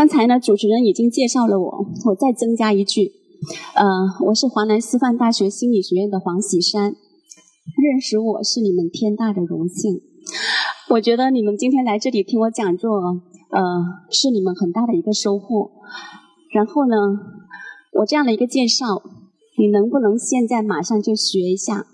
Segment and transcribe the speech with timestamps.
[0.00, 3.12] 刚才呢，主持人已经介绍了我，我再增加一句，
[3.74, 3.84] 呃，
[4.28, 10.00] 我是华南师范大学心理学院的黄喜山，认识我是你们天大的荣幸。
[10.88, 12.96] 我觉得你们今天来这里听我讲座，
[13.50, 13.60] 呃，
[14.08, 15.70] 是你们很大的一个收获。
[16.54, 16.96] 然后呢，
[17.92, 19.02] 我这样的一个介绍，
[19.58, 21.84] 你能不能现在马上就学一下？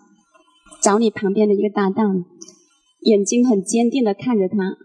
[0.80, 2.24] 找你旁边的一个搭档，
[3.00, 4.76] 眼睛很坚定的看着他，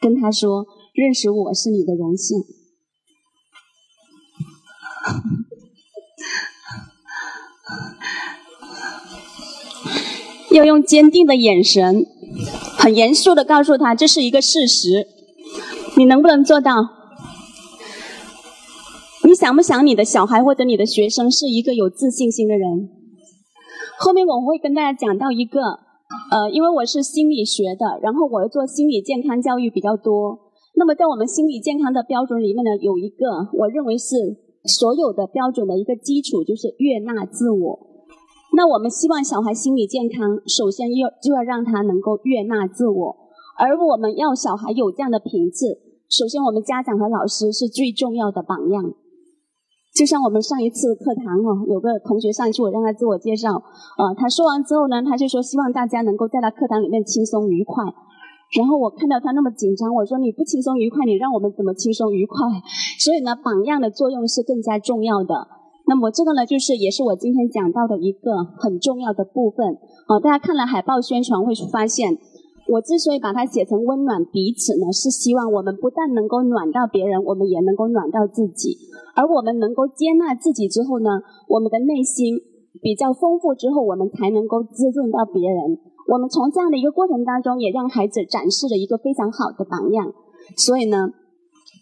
[0.00, 2.38] 跟他说：“认识我是你的荣幸。”
[10.52, 12.04] 要用坚定的眼神，
[12.76, 15.06] 很严肃的告诉他这是一个事实。
[15.96, 16.72] 你能不能做到？
[19.22, 22.90] 你想不想你的小孩或者你的学生是一个有自信心的人？
[23.98, 25.60] 后面我会跟大家讲到一个，
[26.32, 30.40] 呃，因为我是心理学的，然后我做心理健康教育比较多。
[30.74, 34.16] 那么在我们心理健康的标准里面呢，有一个我认为是
[34.64, 37.86] 所有的标准的一个基础，就是悦纳自我。
[38.56, 43.16] 那我们希望小孩心理健康，首先要就要让他能够悦纳自我，
[43.56, 48.92] 而我们要小孩有这样的品质，首先我们家长和老师是最重要的榜样。
[49.94, 57.84] 就像我们上一次课堂哦，有个同学上去，我让他自我介绍，呃，他说完之后呢，他就说希望大家能够在他课堂里面轻松愉快。
[58.58, 62.36] 然后我看到他那么紧张，我说你不轻松愉快，你让我们怎么轻松愉快？
[62.98, 65.46] 所以呢，榜样的作用是更加重要的。
[65.86, 69.78] 那么这个呢，就是也是我今天讲到的一个很重要的部分。
[70.06, 72.18] 好，大家看了海报宣传会发现，
[72.68, 78.76] 我之所以把它写成温暖彼此呢，是希望我们不但能够暖到别人，我们也能够暖到自己。
[79.14, 82.38] 而我们能够接纳自己之后呢，我们的内心
[82.82, 85.78] 比较丰富之后，我们才能够滋润到别人。
[86.10, 90.12] 我们从这样的一个过程当中，也让孩子展示了一个非常好的榜样。
[90.56, 91.10] 所以呢。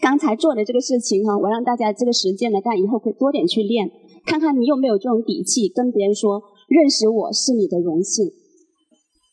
[0.00, 3.90] 刚才做的这个事情哈，我让大家这个实践呢，大家以后可以多点去练，
[4.24, 8.30] 看看你有没有这种底气，跟别人说认识我是你的荣幸。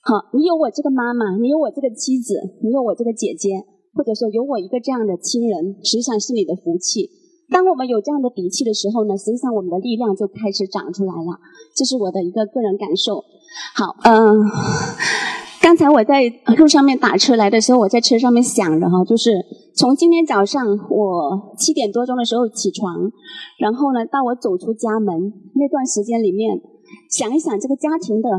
[0.02, 3.62] 好，你有我这个妈妈，你有我这个妻子，你有我这个姐姐，
[3.94, 7.12] 或者说有我一个这样的亲人，实际上是你的福气。
[7.52, 11.38] 当我们有这样的底气的时候呢，实际上我们的力量就开始长出来了。
[11.76, 13.24] 这是我的一个个人感受。
[13.74, 14.44] 好，嗯。
[15.62, 16.22] 刚才我在
[16.58, 19.32] 路上面打车来的时候，我在车上面想着哈，就是
[19.74, 23.10] 从今天早上我七点多钟的时候起床，
[23.58, 26.62] 然后呢到我走出家门那段时间里面，
[27.10, 28.30] 想一想这个家庭的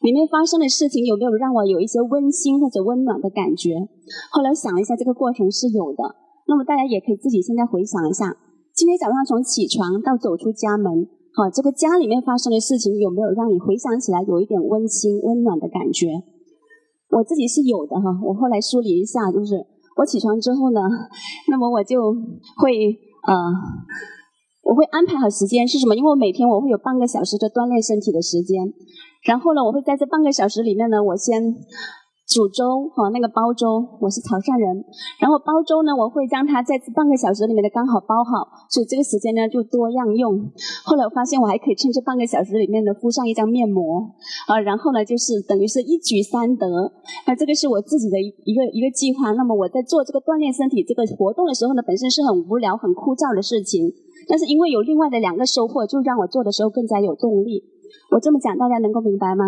[0.00, 3.86] 里面发生的事情有没有让我有一些温馨或者温暖的感觉。
[4.32, 6.16] 后来想了一下，这个过程是有的。
[6.48, 8.34] 那么大家也可以自己现在回想一下，
[8.74, 16.08] 今天早上从起床到走出家门，好，这个家里面发生的事情有没有让你回想起来有一点温馨温暖的感觉？
[17.10, 19.54] 我自己是有的哈，我后来梳理一下，就是
[19.96, 20.80] 我起床之后呢，
[21.48, 22.12] 那么我就
[22.58, 23.34] 会呃，
[24.62, 25.94] 我会安排好时间是什么？
[25.94, 28.72] 因为我每天我会有半个小时的锻炼身体的时间，
[29.24, 31.54] 然后呢，我会在这半个小时里面呢，我先。
[32.30, 34.86] 煮粥哈，那个煲粥，我是潮汕人。
[35.18, 40.38] 然后煲粥呢，我会将它在半个小时里面的刚好煲好，所以这个时间呢就多样用。
[40.86, 44.06] 后来我发现我还可以趁这半个小时里面呢敷上一张面膜
[44.46, 46.70] 啊，然后呢就是等于是一举三得。
[47.26, 49.32] 那这个是我自己的一个一个计划。
[49.32, 53.90] 那么我在做这个锻炼身体这个活动的时候呢，本身是很无聊很枯燥的事情，
[54.28, 57.64] 但是因为有另外的两个收获，就让我做的时候更加有动力。
[58.12, 59.44] 我这么讲，大家能够明白吗？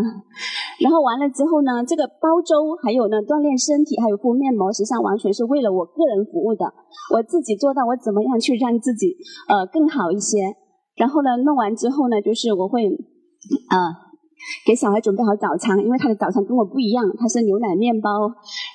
[0.83, 6.67] 然后完了之后呢，这个煲粥，还有呢锻炼身体，还有敷面膜，实际上完全是为了我个人服务的。
[7.15, 9.15] 我自己做到，我怎么样去让自己
[9.49, 10.57] 呃更好一些？
[10.97, 13.77] 然后呢，弄完之后呢，就是我会呃
[14.67, 18.11] 给小孩准备好早餐，因为他的早餐跟我不一样，他是牛奶面包。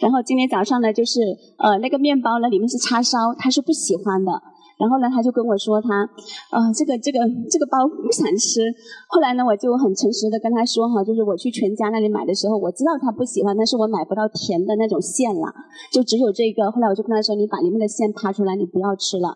[0.02, 1.20] 然后今天早上呢，就是
[1.60, 4.32] 呃那个面包呢里面是叉烧，他是不喜欢的。
[4.78, 6.06] 然后呢，他就跟我说他，
[6.54, 7.18] 呃，这个这个
[7.50, 8.62] 这个包不想吃。
[9.10, 15.50] 后来呢，我就很诚实的跟他说哈，就是我去全家那里买的时候，我知道他不喜欢，但是我买不到甜的那种馅了，
[15.92, 16.72] 就只有这个。
[16.72, 19.36] 后来我就跟他说，你把里面的馅扒出来，你不要吃了。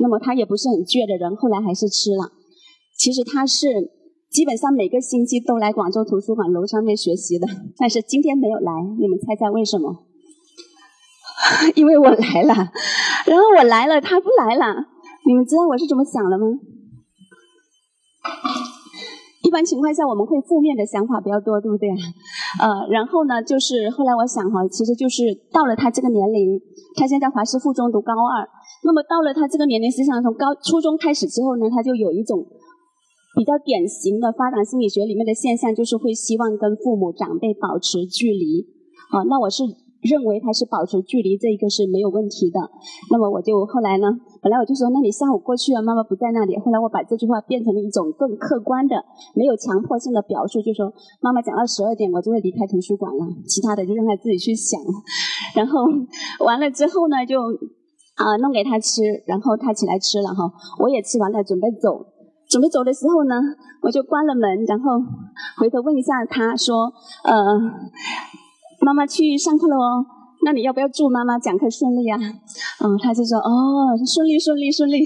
[0.00, 2.30] 那么他也不是很倔的人，后来还是吃了。
[2.98, 3.90] 其实他是
[4.30, 7.46] 基本上每个星期都来广州图书馆楼上面学习的，
[7.78, 8.70] 但是今天没有来，
[9.00, 10.04] 你们猜猜为什么？
[11.76, 12.54] 因为我来了，
[13.26, 14.86] 然后我来了，他不来了。
[15.26, 16.46] 你们知道我是怎么想的吗？
[19.42, 21.88] 一般情况下，我们会负面的想法比较多，对不对？
[22.60, 26.60] 呃，然后呢，就是后来我想哈，其实就是到了他这个年龄，
[26.96, 28.48] 他现在华师附中读高二，
[28.84, 32.44] 那么到了他这个年龄，实际上从高初中开始之后呢，他就有一种
[33.36, 38.66] 比较典型的发展心理学里面的现象，就是会希望跟父母长辈保持距离。
[39.10, 39.83] 好，那我是。
[40.04, 42.60] 认为他是保持距离，这一个是没有问题的。
[43.10, 44.12] 那么我就后来呢，
[44.42, 46.58] 本来我就说，那你下午过去啊，妈妈不在那里。
[46.60, 49.02] 后来我把这句话变成了一种更客观的、
[49.34, 50.92] 没有强迫性的表述，就说
[51.22, 54.78] 妈妈讲到十二点，我就会离开图书馆了，其他的就让他自己去想。
[55.56, 55.80] 然后
[56.44, 57.40] 完了之后呢，就
[58.16, 62.12] 啊弄给他吃，然后他起来吃了哈，我也吃完了，准备走。
[62.46, 63.34] 准备走的时候呢，
[63.80, 65.00] 我就关了门，然后
[65.56, 66.92] 回头问一下他说，
[67.24, 67.32] 呃。
[68.84, 70.04] 妈妈去上课了哦，
[70.44, 72.20] 那你要不要祝妈妈讲课顺利啊？
[72.84, 75.00] 嗯，他就说哦，顺利顺利顺利，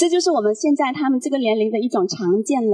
[0.00, 2.72] 这就是我们现在他们这个年龄的一种常见的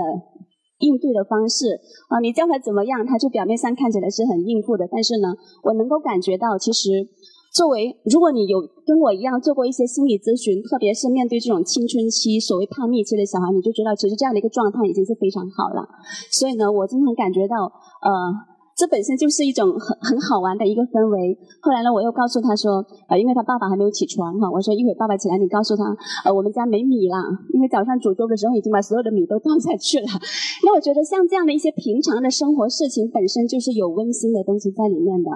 [0.78, 2.20] 应对的方式啊。
[2.20, 5.34] 你叫他怎么样，他就表面上看起来是很应付的，但是呢，
[5.64, 7.08] 我能够感觉到，其实
[7.52, 15.82] 作为如果你有跟我一样做过一些心理咨询，特别是面对这种青春期所谓叛逆期的小孩，你就知道其实这样的一个状态已经是非常好了。
[16.30, 17.66] 所以呢，我经常感觉到
[18.06, 18.54] 呃。
[18.76, 21.32] 这本身就是一种很很好玩的一个氛围。
[21.64, 25.96] 后来呢，我又告诉他说，呃，因为他爸爸还没有起床哈，我说一会儿爸爸起来，你告诉他，
[26.26, 27.16] 呃，我们家没米了，
[27.54, 30.06] 因为早上煮粥的时候已经把所有的米都倒下去了。
[30.62, 35.30] 那我觉得像这样的一些平常的生活事情，本身就是有温馨的东西在里面的。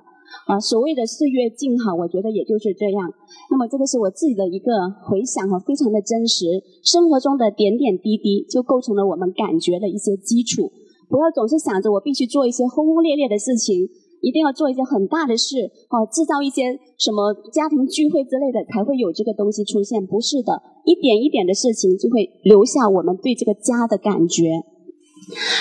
[0.46, 3.10] 啊，所谓的岁月静好，我觉得也就是这样。
[3.50, 4.69] 那么这个是我自己的一个
[5.08, 6.44] 回想哈，非常的真实。
[6.84, 10.70] 生活中的点点滴滴，就构成了我们感觉的一些基础。
[11.10, 13.90] 不要总是想着我必须做一些轰轰烈烈的事情，
[14.22, 15.58] 一定要做一些很大的事，
[15.90, 20.06] 哦，制造一些什么家庭聚会之类的才会有这个东西出现。
[20.06, 24.62] 不是的，一点一点的事情就会留下我们对这个家的感觉。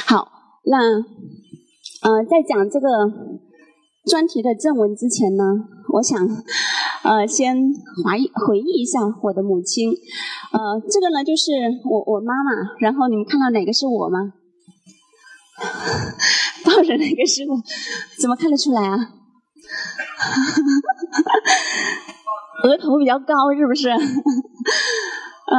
[0.05, 0.27] 好，
[0.65, 0.77] 那
[2.05, 2.87] 呃，在讲这个
[4.05, 5.43] 专题的正文之前呢，
[5.93, 6.17] 我想
[7.03, 7.73] 呃先
[8.05, 9.89] 怀回忆一下我的母亲。
[9.89, 11.51] 呃，这个呢就是
[11.89, 14.33] 我我妈妈，然后你们看到哪个是我吗？
[16.65, 17.55] 抱着那个师傅，
[18.19, 18.97] 怎么看得出来啊？
[22.63, 23.89] 额头比较高，是不是？
[25.51, 25.55] 嗯，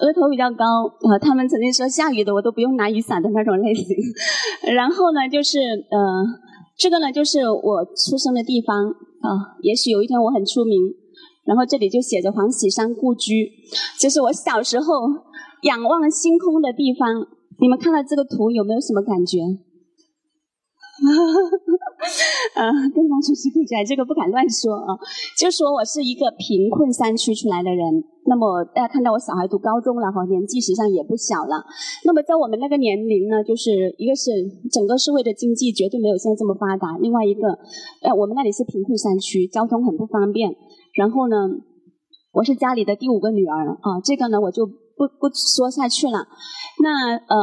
[0.00, 0.64] 额头比较高。
[0.86, 3.96] 啊，他们曾经说下雨的我都不用拿雨伞的那种类型。
[4.74, 6.24] 然后呢，就是呃，
[6.76, 9.54] 这个呢就是我出生的地方啊。
[9.62, 10.80] 也许有一天我很出名，
[11.44, 13.52] 然后这里就写着黄喜山故居，
[13.98, 14.86] 这是我小时候
[15.62, 17.26] 仰望星空的地方。
[17.60, 19.38] 你们看到这个图有没有什么感觉？
[22.58, 24.98] 啊，跟方出席不起来，这个不敢乱说啊。
[25.38, 28.02] 就说我是一个贫困山区出来的人。
[28.26, 31.64] 那么大家看到我小孩读高中了哈，年纪实际上也不小了。
[32.04, 34.30] 那么在我们那个年龄呢，就是一个是
[34.70, 37.46] 整个社会的经济绝对没有现在这么发达，另外一个，
[38.02, 40.54] 呃，我们那里是贫困山区，交通很不方便。
[40.94, 41.36] 然后呢，
[42.32, 44.68] 我是家里的第五个女儿啊，这个呢我就。
[44.98, 46.26] 不不说下去了，
[46.82, 47.38] 那呃，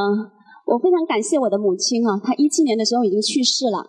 [0.67, 3.87] 我非常感谢我的母亲啊，她一七年的时候已经去世了，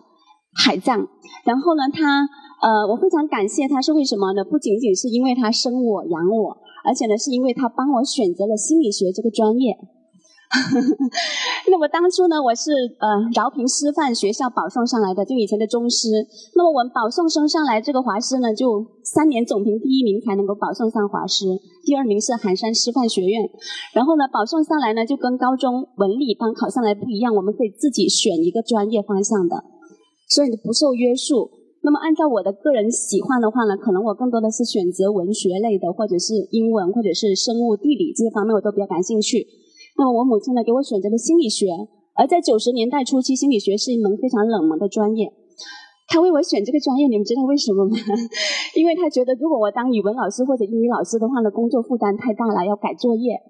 [0.55, 1.05] 海葬。
[1.43, 2.23] 然后呢，她
[2.63, 4.45] 呃，我非常感谢她是为什么呢？
[4.45, 9.77] 不仅仅是因为她生我养我，而且呢，是因为她帮我选择了心理学这个专业。
[11.67, 16.07] 那么当初呢，我是呃饶平师范学校保送上来的，就以前的中师。
[16.55, 21.45] 那么我们保送生上来这个华师呢，就三年总评第一名才能够保送上华师，
[21.83, 23.43] 第二名是寒山师范学院。
[23.93, 29.65] 然后呢，保送上来呢，就跟高中文理班考上来不一样，我们可以自己选一个专业方向的，
[30.29, 31.51] 所以不受约束。
[31.83, 39.45] 那么按照我的个人喜欢的话呢，可能我更多的是选择文学类的，或者是英文，或者是生物、地理这些方面，我都比较感兴趣。
[39.97, 41.65] 那么我母亲呢，给我选择了心理学，
[42.13, 45.33] 而在九十年代初期，心理学是一门非常冷门的专业。
[46.07, 47.97] 她为我选这个专业，你们知道为什么吗？
[48.77, 53.41] 因为她觉得如果我当语文老师或者英语老师的话呢，工作负担太大了，要改作业。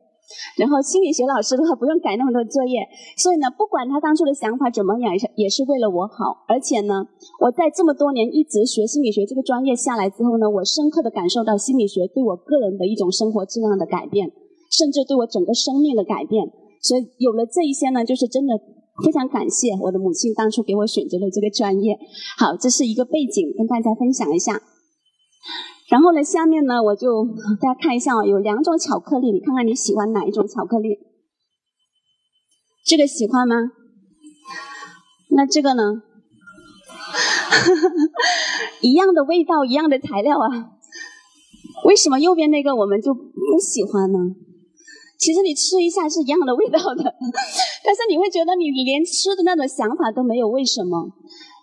[0.58, 2.84] 然后心理学老师的话不用改那么多作业，
[3.16, 6.44] 所以呢，不管他当初的想法怎么样，也是为了我好。
[6.48, 7.08] 而且呢，
[7.40, 14.32] 我在这么多年一直学心理学这个专业下来之后呢，我深刻的感受到心理学对我个人的一种生活质量的改变。
[14.70, 18.58] 甚至对我整个生命的改变，所以有了这一些呢，就是真的
[19.04, 21.98] 非常感谢我的母亲当初给我选择了这个专业。
[22.38, 24.62] 好，这是一个背景，跟大家分享一下。
[25.90, 27.26] 然后呢，下面呢，我就
[27.62, 31.00] 大家看一下啊，有两种巧克力，你看看你喜欢哪一种巧克力？
[32.86, 33.56] 这个喜欢吗？
[35.30, 36.04] 那这个呢？
[38.82, 40.48] 一样的味道，一样的材料啊，
[41.86, 44.20] 为什么右边那个我们就不喜欢呢？
[45.18, 47.04] 其实你吃一下是一样的味道的，
[47.84, 50.48] 但是你会觉得你连吃的那种想法都没有。
[50.48, 51.10] 为什么？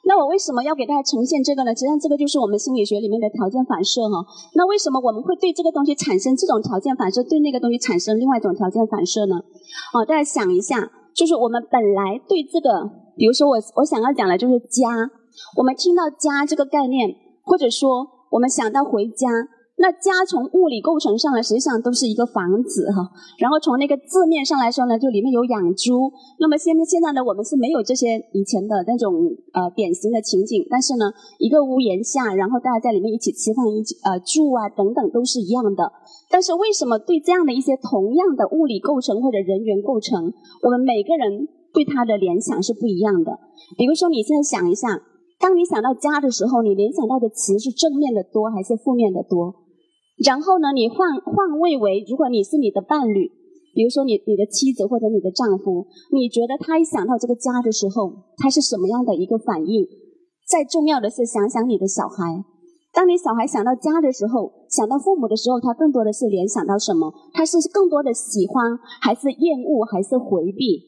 [0.07, 1.71] 那我为什么要给大家呈现这个呢？
[1.75, 4.27] 实际上这个就是我们心理学里面的条件反射哈。
[4.55, 9.37] 那为什么我们会对这个东西产生这种条件反射，对那个东西产生另外一种条件反射呢？
[9.95, 14.91] 哦，大家想一下，就是我们本来对这个，比如说我我想要讲的就是家，
[15.57, 17.17] 我们听到家这个概念。
[17.47, 19.29] 或者说我们想到回家。
[19.77, 23.11] 那家从物理构成上来，实际上都是一个房子哈。
[23.39, 26.13] 然后从那个字面上来说呢，就里面有养猪。
[26.39, 29.13] 那么现在现在呢，我们是没有这些以前的那种
[29.53, 30.65] 呃典型的情景。
[30.71, 35.91] 但是呢，一个屋檐下，然后大家在里面一起吃饭，一起呃住啊等等都是一样的。
[36.31, 43.33] 但是为什么对这样的一些同样的物理构成或者人员构成，我们每个人对它的联想是不一样的？
[43.77, 45.03] 比如说你现在想一下，
[45.41, 49.64] 当你想到家的时候，你联想到的词是正面的多还是负面的多？
[50.23, 53.31] 然后呢，你换换位为，如果你是你的伴侣，
[53.75, 59.87] 比如说你你的妻子或者你的丈夫，你觉得他一想到这个家的时候，他是什么样的一个反应？
[60.47, 62.45] 再重要的是想想你的小孩，
[62.93, 67.13] 当你小孩想到家的时候，想到父母的时候，他更多的是联想到什么？
[67.33, 70.79] 他是更多的喜欢，还是厌恶，还是回避？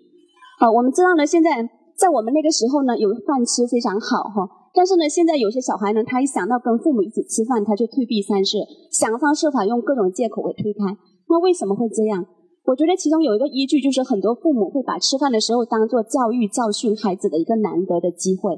[0.61, 1.69] 好，我们知道呢，现在
[1.99, 4.66] 在我们那个时候呢，有饭吃非常好哈。
[4.77, 8.59] 但是呢，现在有些小孩呢，他一想到跟父母一起吃饭，他就退避三舍，
[8.93, 10.85] 想方设法用各种借口给推开。
[11.31, 12.27] 那为什么会这样？
[12.67, 18.53] 我觉得其中有一个依据，就是很多父母会把吃饭的时候当做教育、教训孩子的一个难得的机会。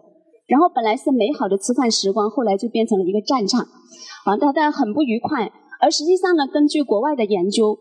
[0.48, 3.60] 然后本来是美好的吃饭时光，后来就变成了一个战场，
[4.26, 5.52] 啊，大家很不愉快。
[5.80, 7.78] 而实际上呢，根据国外的研究，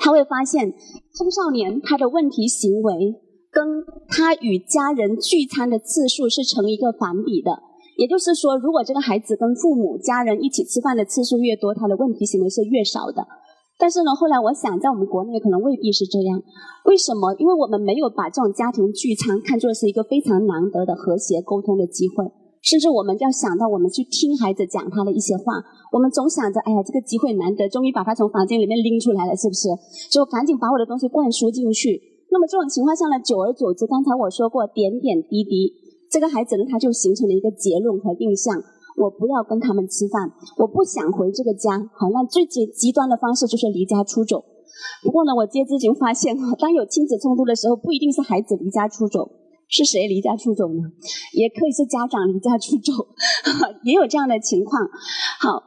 [0.00, 0.72] 他会发现
[1.12, 3.20] 青少年他的问题行为。
[3.52, 3.64] 跟
[4.10, 7.62] 他与家人聚餐的次数是成一个反比的，
[7.96, 13.26] 也就是说，如果这个孩子跟父母、家人一起吃饭的次数越多，他的问题行为是越少的。
[13.78, 16.40] 但是呢，后来我想，在我们国内可能未必是这样。
[16.84, 17.34] 为什么？
[17.36, 22.24] 因为我们没有把这种家庭聚餐看作是一个非常难得的和谐沟通的机会，
[22.62, 25.60] 甚至我们要想到我们去听孩子讲他的一些话，
[25.92, 29.68] 我们总想着，哎呀，这个机会难得，终于把他从房间里面拎出来了，是不是？
[30.10, 32.00] 就赶紧把我的东西灌输进去。
[32.30, 35.72] 那么这种情况下呢，久而久之，刚才我说过点点滴滴，
[36.10, 38.62] 这个孩子呢，他就形成了一个结论和印象：
[38.96, 41.90] 我不要跟他们吃饭，我不想回这个家。
[41.94, 44.44] 好，那最极极端的方式就是离家出走。
[45.02, 49.30] 不过呢，我接之前发现哈，当有亲子冲突的时候，不一定是孩子离家出走，
[49.68, 50.82] 是谁离家出走呢？
[51.34, 52.92] 也可以是家长离家出走，
[53.84, 54.82] 也有这样的情况。
[55.40, 55.62] 好，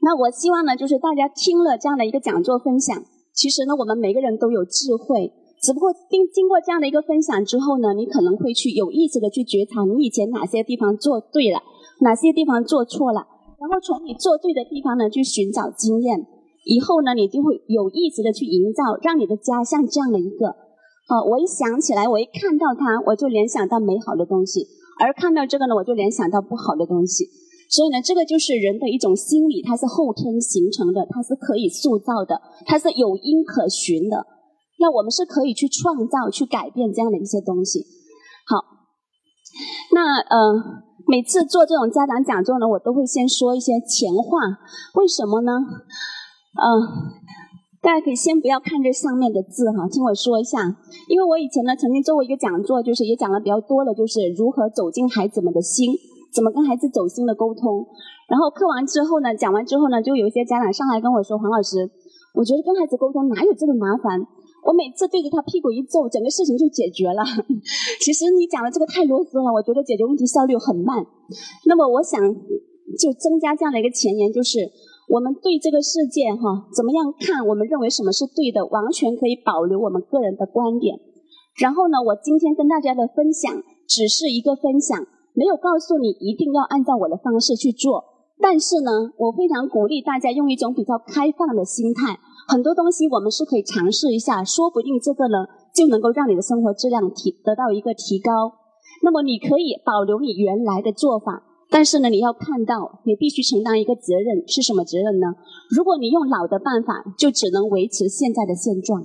[0.00, 5.32] 那我希望呢，就是大家听了这样的一个讲座分享，其实呢，我们每个人都有智慧。
[5.60, 11.60] 只不过经经过这样的一个分享之后呢，你可能会去有意识的去觉察你以前哪些地方做对了，
[12.00, 13.26] 哪些地方做错了，
[13.58, 16.26] 然后从你做对的地方呢去寻找经验，
[16.64, 20.46] 以后呢你就会有意识的去营造，让你的家像这样的一个，
[21.10, 24.64] 啊，我一想起来，我一看到它，我就联想到美好的东西，
[25.00, 27.26] 而看到这个呢，我就联想到不好的东西，
[27.68, 34.24] 所以呢，这个就是人的一种心理，它是后天形成的，它是可以塑造的，它是有因可循的。
[34.78, 37.84] 那我们是可以去创造、去改变这样的一些东西。
[38.46, 38.62] 好，
[39.92, 44.38] 那呃，每次做这种家长讲座呢，我都会先说一些前话。
[44.94, 45.52] 为什么呢？
[46.54, 46.66] 嗯，
[47.82, 50.62] 大家可以先不要看这上面的字哈，听我说一下。
[51.08, 55.92] 因为我以前呢，曾经做过一个讲座，就是也讲了比较多的，就是如何走进孩子们的心，
[56.32, 57.86] 怎么跟孩子走心的沟通。
[58.28, 61.90] 然后课完之后呢，讲完之后呢，就有一些家长上来跟我说：“黄老师，
[62.34, 64.20] 我觉得跟孩子沟通哪有这么麻烦？”
[64.68, 67.24] 我每次对着他屁股一揍，整个事情就解决了。
[68.04, 71.00] 其实你讲的这个太啰嗦了，我觉得解决问题效率很慢。
[71.64, 72.20] 那么我想
[73.00, 74.68] 就增加这样的一个前言，就是
[75.08, 81.00] 我们对这个世界哈怎么样看，我们认为什么是对的，完全可以保留我们个人的观点。
[81.56, 83.48] 然后呢，我今天跟大家的分享
[83.88, 85.00] 只是一个分享，
[85.32, 88.04] 没有告诉你一定要按照我的方式去做。
[88.38, 92.20] 但是呢，我非常鼓励大家用一种比较开放的心态。
[92.48, 98.32] 很多东西我们是可以尝试一下，说不定这个呢就能够让你的生活质量提得到一个提高。
[99.04, 105.26] 那么你可以保留你原来的做法，但是呢你要看到你必须承担一个责任，是什么责任呢？
[105.76, 109.02] 如果你用老的办法，就只能维持现在的现状。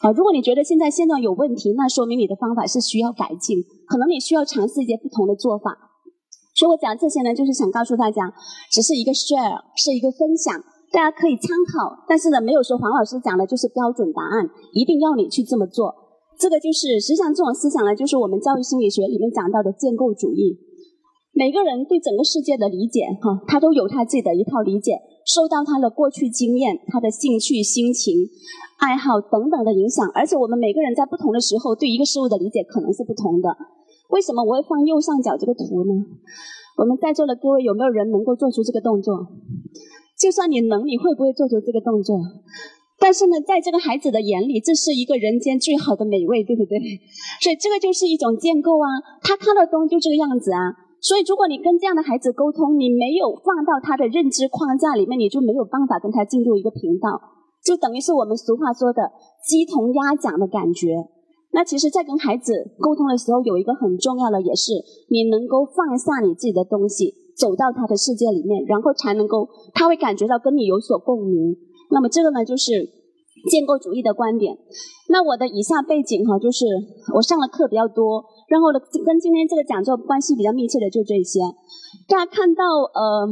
[0.00, 3.58] 啊，如果你觉得现在现状有问题，那说明你的方法是需要改进，
[3.88, 5.76] 可能你需要尝试一些不同的做法。
[6.54, 8.32] 所以我讲这些呢，就是想告诉大家，
[8.70, 10.54] 只是一个 share，是一个分享。
[10.90, 15.94] 大家可以参考，但是呢，没有说黄老师讲的就是标准答案，一定要你去这么做。
[16.38, 20.56] 这个就是，实际上这种思想呢，就是我们教育心理学里面讲到的建构主义。
[21.34, 28.26] 每个人对整个世界的理解，哈，他都有他自己的一套理解，受到他的过去经验、他的兴趣、心情、
[28.78, 30.08] 爱好等等的影响。
[30.14, 33.54] 而且我们每个人在不同的时候对一个事物的理解可能是不同的。
[34.08, 35.92] 为什么我会放右上角这个图呢？
[36.78, 39.26] 我们在座的各位有没有人能够做出这个动作？
[40.18, 42.18] 就算你能，你会不会做出这个动作？
[42.98, 46.78] 但是呢，在这个孩子的眼里，这是一个人间最好的美味，对不对？
[47.40, 48.86] 所以这个就是一种建构啊。
[49.22, 50.74] 他看到东就这个样子啊。
[51.00, 57.14] 所以，如果你跟这样的孩子沟通，你没有放到他的认知框架里面，你就没有办法跟他进入一个频道，
[57.62, 59.12] 就等于是我们俗话说的
[59.46, 60.98] “鸡同鸭讲”的感觉。
[61.52, 64.72] 那其实，在跟孩子沟通的时候，有一个很重要的，也是
[65.08, 71.54] 你能够放下你自己的东西，走到他的世界里面，然后才能够他会感觉到跟你有所共鸣。
[71.90, 72.72] 那么，这个呢，就是
[73.48, 74.58] 建构主义的观点。
[75.08, 76.66] 那我的以下背景哈，就是
[77.14, 78.24] 我上了课比较多。
[78.48, 81.40] 然后呢，跟今天这个讲座关系比较密切的就这些。
[82.08, 82.64] 大家看到，
[82.96, 83.28] 呃，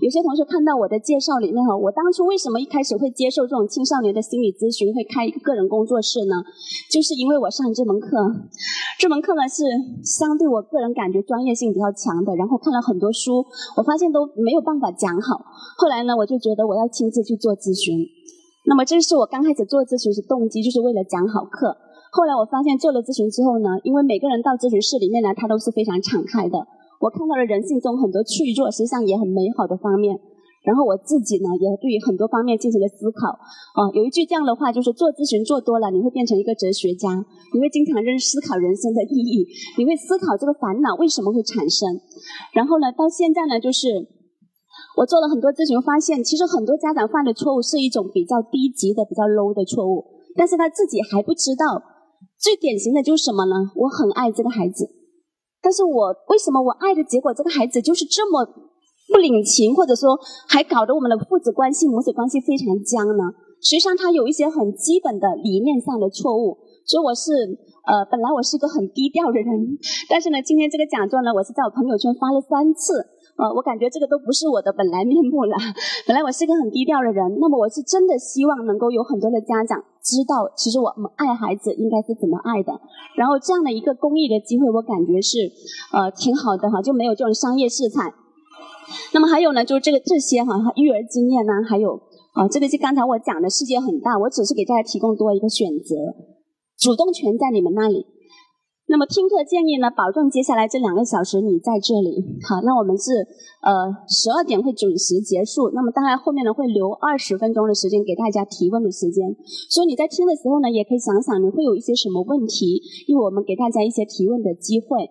[0.00, 6.36] 有些同学看到我的介绍里面哈，我当初为什么一开始会接受这种青少年的心理咨询，会开一个个人工作室呢？
[6.90, 8.08] 就是因为我上这门课，
[8.98, 9.64] 这门课呢是
[10.02, 13.44] 相对我个人感觉专业性比较强的，然后看了很多书，
[13.76, 15.44] 我发现都没有办法讲好。
[15.76, 18.08] 后来呢，我就觉得我要亲自去做咨询。
[18.64, 21.76] 那么，这是我刚开始做咨询的动机，就是为了讲好课。
[22.14, 26.62] 后来我发现做了咨询之后呢，因为每个人到咨询室里面来，他都是非常敞开的。
[27.02, 30.14] 我看到了人性中很多脆弱，实际上也很美好的方面。
[30.62, 33.34] 然后我自己呢，也对于很多方面进行了思考。
[33.74, 37.10] 啊，有一句这样的话，就是做咨询做多了，你会变成一个哲学家，
[37.50, 39.42] 你会经常认思考人生的意义，
[39.76, 41.98] 你会思考这个烦恼为什么会产生。
[42.54, 43.90] 然后呢，到现在呢，就是
[44.96, 50.06] 我做了很多咨询，发现其实很多家长犯的错误是一种比较低级的、比较 low 的错误，
[50.38, 51.82] 但是他自己还不知道。
[52.44, 53.72] 最典型的就是什么呢？
[53.74, 54.84] 我很爱这个孩子，
[55.62, 58.44] 但是我为什么我爱的结果，这个孩子就是这么
[59.08, 63.32] 不领情，或者说还搞得我们的父子关系、母子关系非常僵呢？
[63.64, 66.58] 实际上，他有一些很基本的理念上的错误。
[66.84, 67.32] 所以我是
[67.88, 69.78] 呃，本来我是一个很低调的人，
[70.10, 73.13] 但是呢，今天这个讲座呢，我是在我朋友圈发了三次。
[73.36, 75.56] 呃，我感觉这个都不是我的本来面目了。
[76.06, 82.70] 本来我是个很低调的人，那么我是真的希望能够有很多的家长知道，其实我们爱孩子应该是怎么爱的。
[83.16, 85.50] 然后这样的一个公益的机会，我感觉是
[85.92, 88.14] 呃挺好的哈，就没有这种商业色彩。
[89.12, 91.98] 那么还有呢，就是这个这些哈育儿经验呢，还有
[92.34, 95.96] 啊，这个是刚才我讲的世界很大，我只是给大家提供多一个选择，
[96.78, 98.13] 主动权在你们那里。
[98.86, 102.20] 那么听课建议呢，保证接下来这两个小时你在这里。
[102.44, 103.26] 好，那我们是
[103.64, 105.70] 呃十二点会准时结束。
[105.72, 109.24] 那么大概后面呢会留二十分钟的时间给大家提问的时间。
[109.70, 115.08] 所以你在听的时候呢，也可以想想你会有一些什么问题，因为我们给大家一些提问的机会。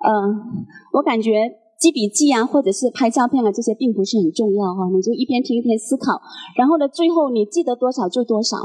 [0.00, 1.44] 嗯，我感觉
[1.78, 6.18] 记笔记啊，或者是拍照片啊，这些并不是很重要哈，你就一边听一边思考。
[6.56, 8.56] 然后呢，最后你记得多少就多少。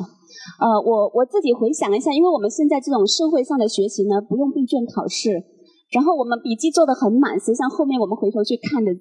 [0.60, 5.44] 呃，我我自己回想一下，因为我们现在这种社会上的学习呢，不用闭卷考试，
[5.92, 8.92] 然后我们笔记做得很满，实际上后面我们回头去看的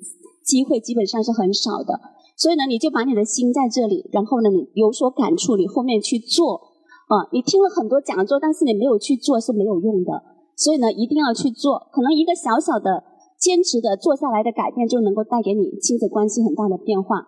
[0.45, 2.01] 机会基本上是很少的。
[2.37, 6.73] 所以呢，你就把你的心在这里，然后呢，你有所感触，你后面去做。
[7.13, 10.23] 啊，你听了很多讲座，但是你没有去做是没有用的。
[10.57, 13.05] 所以呢，一定要去做，可能一个小小的
[13.39, 17.27] 坚持的做下来的改变，就能够带给你亲子关系很大的变化。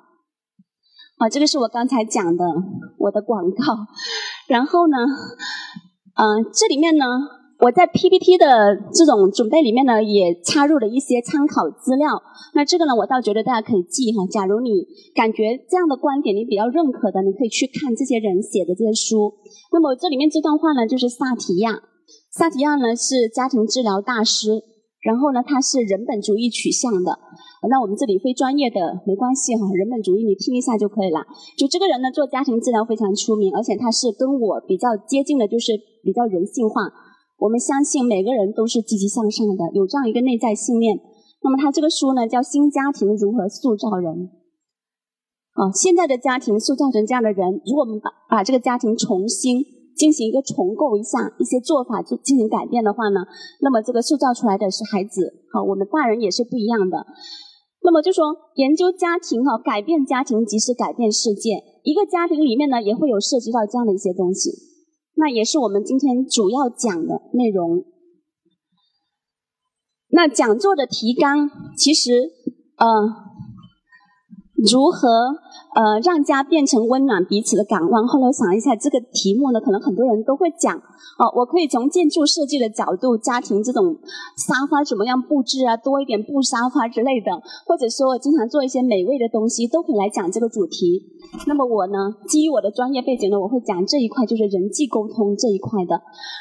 [1.16, 2.44] 好，这个是我刚才讲的
[2.98, 3.86] 我的广告。
[4.48, 4.96] 然后呢，
[6.16, 7.06] 嗯，这里面呢，
[7.60, 12.20] 我在 PPT 的这种准备里面呢，也插入了一些参考资料。
[12.54, 14.26] 那这个呢，我倒觉得大家可以记哈。
[14.28, 19.34] 假如你感觉这样的观点你比较认可的，你可以去看这些人写的这些书。
[19.72, 21.80] 那么这里面这段话呢，就是萨提亚。
[22.32, 24.64] 萨提亚呢是家庭治疗大师。
[25.04, 27.12] 然后呢，他是人本主义取向的。
[27.68, 31.20] 那我们这里非专业的没关系哈，人本主义你听一下就可以了。
[31.58, 36.88] 就这个人呢，做家庭治疗非常出名，而且他是跟我比较接近的，就是比较人性化。
[37.36, 40.98] 我们相信每个人都是积极向上的，有这样一个内在信念。
[41.42, 44.10] 那么他这个书呢，叫《新家庭如何塑造人》。
[45.52, 49.73] 啊，现在的家庭塑造成这样的人，如果我们把把这个家庭重新。
[49.96, 53.20] 进行一个重构一下一些做法，就进行改变的话呢，
[53.60, 57.06] 那么这个塑造出来的是孩子，好，我们大人也是不一样的。
[57.82, 61.62] 那么就说研究家庭哈，改变家庭即是改变世界。
[61.82, 64.50] 一个家庭里面呢，也会有涉及到这样的一些东西，
[65.16, 67.84] 那也是我们今天主要讲的内容。
[70.08, 72.30] 那讲座的提纲其实，
[72.78, 73.34] 呃。
[74.72, 75.08] 如何
[75.74, 78.06] 呃让家变成温暖彼此的港湾？
[78.06, 81.28] 后来我想一下这个题目呢，可能很多人都会讲哦。
[81.36, 83.98] 我可以从建筑设计的角度，家庭这种
[84.38, 87.30] 沙发怎么样布置啊，多一点布沙发之类的，
[87.66, 91.02] 或者说我经常做一些美味的东西，都可以来讲这个主题。
[91.46, 96.00] 那么我呢，基于我的专业背景呢，我会讲这一块，就是人际沟通这一块的。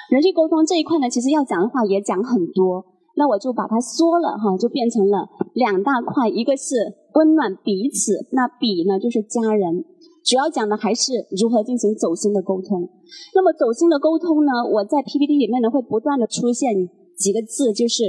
[0.10, 2.86] 人际沟通这一块呢，其实要讲的话也讲很多。
[3.16, 6.76] 那我就把它缩了哈，就变成了两大块，一个是
[7.14, 9.86] 温暖彼此，那彼呢就是家人，
[10.26, 12.90] 主要讲的还是如何进行走心的沟通。
[13.36, 16.74] 那么走心的沟通呢，我在 PPT 里面呢会不断的出现
[17.18, 18.04] 几个字，就是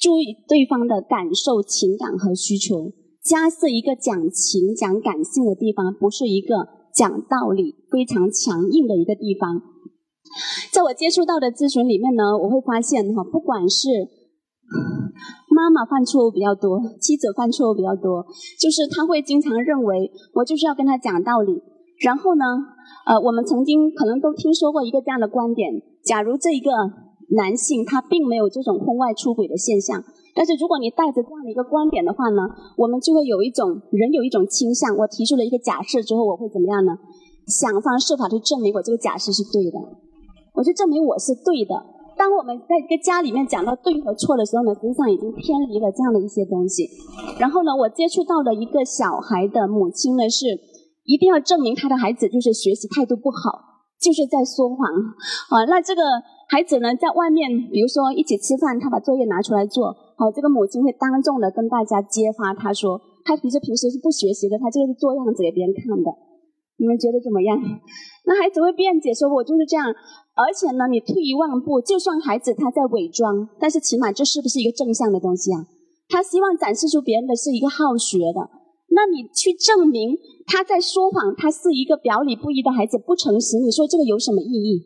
[0.00, 2.92] 注意对方的感受、情感和需求。
[3.22, 9.60] 家是一个讲情、讲感性的地方，不是一个讲道理、非常强硬的一个地方。
[10.72, 13.88] 在我接触到的咨询里面呢，我会发现哈，不管是
[15.50, 18.24] 妈妈犯错误比较多，妻子犯错误比较多，
[18.58, 21.62] 就是他会经常认为我就是要跟他讲道理。
[22.00, 22.44] 然后呢，
[23.04, 26.70] 呃，我们曾经可能都听说过一个这样的观点：，假如这一个
[27.36, 30.02] 男性他并没有这种婚外出轨的现象，
[30.34, 32.40] 但是如果你带着这样的一个观点的话呢，
[32.78, 34.96] 我们就会有一种人有一种倾向。
[34.96, 36.96] 我提出了一个假设之后，我会怎么样呢？
[37.46, 39.78] 想方设法去证明我这个假设是对的，
[40.54, 41.74] 我就证明我是对的。
[42.20, 46.84] 当我们在一个家里面讲到对和错的时候呢，实际上已经偏离了这样的一些东西。
[47.40, 50.44] 然后呢，我接触到的一个小孩的母亲呢是。
[51.02, 54.86] 一定要证明他的孩子就是学习态度不好，就是在说谎
[55.50, 55.64] 啊！
[55.66, 56.02] 那这个
[56.46, 66.12] 孩子呢，在外面，比如说一起吃饭，他把作业拿出来做，好，这个母亲会当众的跟大家揭发，他说他其实平时是不学习的，他这个是做样子给别人看的。
[66.80, 67.60] 你们觉得怎么样？
[68.24, 69.92] 那孩子会辩解说，我就是这样。
[70.32, 75.68] 而且呢，你退一万步，就算孩子他在伪装，但是起码这是不是一个正向的东西啊？
[76.08, 78.40] 他希望展示出别人的是一个好学的。
[78.96, 80.16] 那你去证明
[80.46, 83.60] 他在说谎，他是一个表里不一的孩子，不诚实。
[83.60, 84.80] 你说这个有什么意义？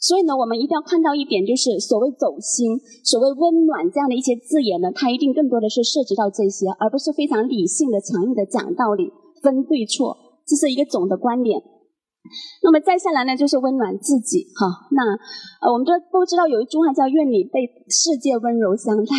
[0.00, 9.10] 所以呢，我们一定要看到一点，就是所谓走心、所谓温暖这样的一些字眼呢，它一定更多的是涉及到这些，而不是非常理性的、强硬的讲道理、
[9.42, 10.27] 分对错。
[10.48, 11.60] 这是一个总的观点。
[12.62, 14.66] 那么再下来呢，就是温暖自己哈。
[14.92, 15.00] 那
[15.64, 19.16] 呃，我们都都知道有一句话叫“愿你被世界温柔相待”。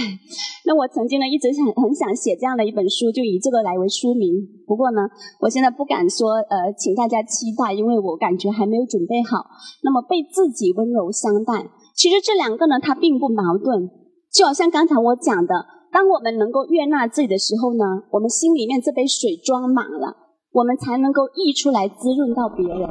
[0.65, 4.37] 那我曾经呢一直想很想写这样的一本书，就以这个来为书名。
[4.67, 9.41] 不过呢，我现在不敢说呃，请大家期待，因为我感觉还没有准备好。
[9.81, 11.65] 那么被自己温柔相待，
[11.95, 13.89] 其实这两个呢，它并不矛盾。
[14.31, 20.28] 就好像刚才我讲的，当我们能够悦纳自己的时候呢，我们心里面这杯水装满了。
[20.51, 22.89] 我们才能够溢出来滋润到别人。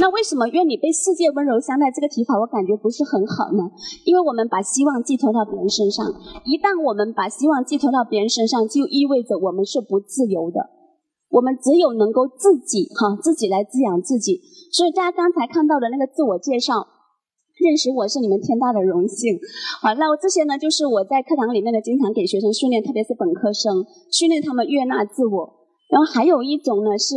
[0.00, 3.70] 那为什么愿你被世界温柔相待这个提法，我感觉不是很好呢？
[4.04, 6.04] 因为我们把希望寄托到别人身上，
[6.44, 10.70] 一旦我们把希望寄托到别人身上，就意味着我们是不自由的。
[11.30, 14.40] 我们只有能够自己哈自己来滋养自己。
[14.72, 16.74] 所以大家刚才看到的那个自我介绍，
[17.62, 19.38] 认识我是你们天大的荣幸。
[19.80, 25.63] 好，那我这些呢，就是我在课堂里面呢，经常给学生训练，特别是本科生，训练他们悦纳自我。
[25.88, 27.14] 然后还有一种呢是，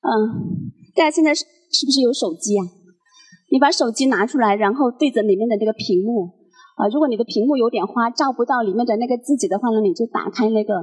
[0.00, 0.10] 嗯，
[0.94, 2.62] 大家现在是是不是有手机啊？
[3.50, 6.24] 你把手机拿出来，然后对着里面的这个屏幕，
[6.76, 10.74] 啊，如果你的屏幕有点花，照不到里面的那个自己的话呢，你就打开那个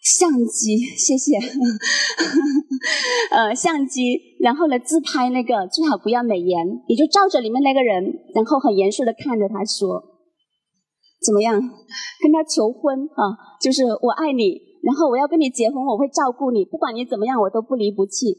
[0.00, 1.36] 相机，谢谢，
[3.32, 10.02] 呃，相机，然后呢自拍那个最好不要美颜，你就照着里面那个人，然后很严肃的看着他说，
[11.24, 11.60] 怎么样？
[11.60, 14.67] 跟他求婚啊，就是我爱你。
[14.82, 18.36] 然后我要跟你结婚，我会照顾你，不管你怎么样，我都不离不弃。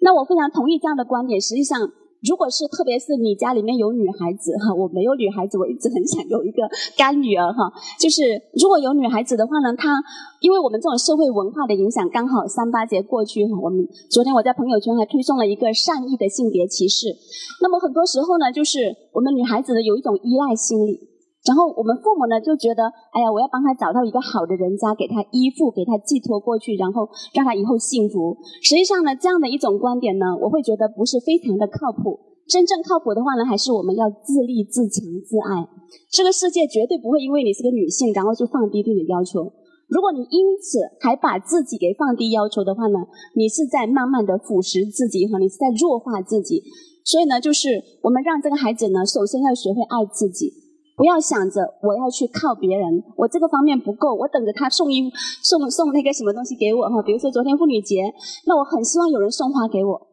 [0.00, 1.40] 那我非常同意这样的观点。
[1.40, 1.80] 实际上，
[2.28, 7.72] 如果是特别是你家里面有女孩子哈，我没有女孩子，我一直很想有一个干女儿哈。
[8.00, 8.22] 就是
[8.60, 10.02] 如果有女孩子的话呢，她
[10.40, 17.14] 因为我们这种社会文化的影响，刚好三八节过去哈，我们昨天我在朋友圈还推送了一个善意的性别歧视。
[17.62, 21.13] 那么很多时候呢，就是我们女孩子的有一种依赖心理。
[21.44, 28.36] 然后我们父母呢就觉得，哎呀，我要帮他找到一个好的人家，给他依附，给他寄托过去，然后让他以后幸福。
[28.62, 32.18] 实际上呢，这样的一种观点呢，我会觉得不是非常的靠谱。
[32.48, 35.68] 真正靠谱的话呢，还是我们要自立、自强、自爱。
[36.10, 39.52] 这个世界绝对不会因为你是个女性，然后就放低对你的要求。
[39.88, 43.00] 如果你因此还把自己给放低要求的话呢，
[43.36, 46.62] 你是在慢慢的腐蚀自己哈，你是在弱化自己。
[47.04, 50.63] 所以呢，就是我们让这个孩子呢，首先要学会爱自己。
[50.96, 55.10] 不要想着我要去靠别人，我这个方面不够，我等着他送一
[55.42, 57.02] 送送那个什么东西给我哈。
[57.02, 58.14] 比如说昨天妇女节，
[58.46, 60.06] 那我很希望有人送花给我，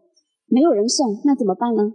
[0.48, 1.94] 没有人送，那怎么办呢？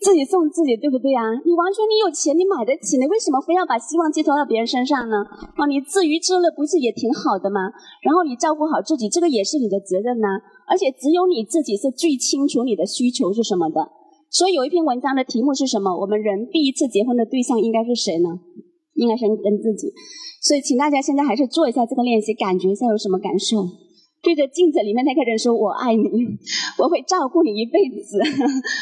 [0.00, 1.28] 自己送自己，对不对啊？
[1.44, 5.26] 你完全你有钱，你买得起，你为什么非要把希望寄托到别人身上呢？
[5.58, 7.68] 啊，你自娱自乐不是也挺好的吗？
[8.00, 10.28] 然后你照顾好自己，这个也是你的责任呐。
[10.70, 13.90] 而且只有你自己是最清楚你的需求是什么的。
[14.30, 15.98] 所以有一篇文章的题目是什么？
[15.98, 18.28] 我们人第一次结婚的对象应该是谁呢？
[18.94, 19.92] 应该是跟自己。
[20.40, 23.66] 所以请大家现在还是做一下这个练习，感觉一下有什么感受？
[24.22, 26.04] 对着镜子里面那个人说：“我爱你，
[26.78, 28.20] 我会照顾你一辈子。”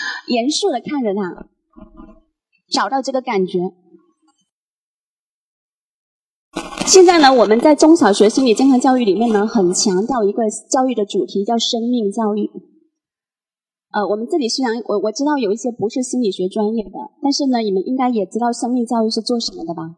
[0.29, 1.49] 严肃的看着他，
[2.71, 3.73] 找到这个感觉。
[6.87, 12.51] 现在呢，我们在中小学心理健康教育里面呢，很强调一个教育的主题，叫生命教育。
[13.91, 19.97] 呃，我们这里虽然我我知道有一些不是心理学专业的，但是呢，你们应该也知道生命教育是做什么的吧？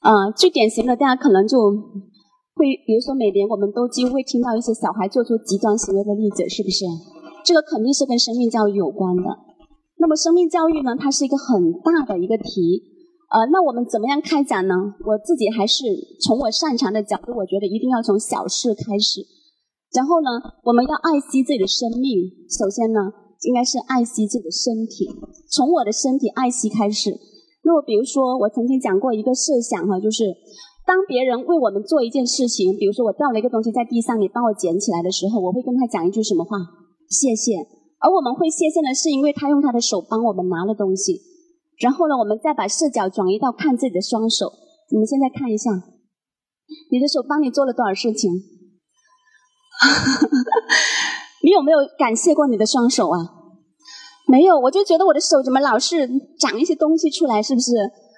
[0.00, 1.58] 呃，最典型的，大家可能就
[2.56, 6.86] 会，比如说每年我们都几乎会听到一些小孩做出极端行为的例子，是不是？
[7.44, 9.22] 这个肯定是跟生命教育有关的。
[9.98, 12.82] 那么生命教育呢，它是一个很大的一个题。
[13.28, 14.74] 呃，那我们怎么样开展呢？
[15.04, 15.84] 我自己还是
[16.22, 19.20] 从我擅长的角度，我觉得一定要从小事开始。
[19.96, 20.28] 然后呢，
[20.60, 22.28] 我们要爱惜自己的生命。
[22.52, 23.00] 首先呢，
[23.48, 25.08] 应该是爱惜自己的身体，
[25.48, 27.16] 从我的身体爱惜开始。
[27.64, 30.28] 那么，比如说，我曾经讲过一个设想哈，就是
[30.84, 36.58] 当别人为我们做一件事情，比如说我掉了一个东西在地上，你帮我捡起来的时候，我会跟他讲一句什么话？
[37.08, 37.56] 谢谢。
[37.98, 41.22] 而我们会谢谢呢，是因为他用他的手帮我们拿了东西。
[41.80, 44.52] 然后呢，我们再把视角转移到看自己的双手。
[44.92, 45.70] 你们现在看一下，
[46.92, 48.30] 你的手帮你做了多少事情？
[51.42, 53.18] 你有没有感谢过你的双手啊？
[54.26, 57.72] 没有，我就觉得我的手怎么老是长一些东西出来，是不是？